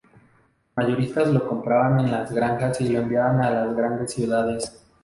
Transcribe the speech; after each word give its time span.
Los 0.75 0.87
mayoristas 0.87 1.27
lo 1.27 1.47
compraban 1.47 1.99
en 1.99 2.11
las 2.11 2.31
granjas 2.31 2.81
y 2.81 2.89
lo 2.89 3.01
enviaban 3.01 3.39
a 3.43 3.51
las 3.51 3.75
grandes 3.75 4.11
ciudades. 4.11 4.83